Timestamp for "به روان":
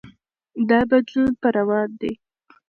1.41-1.89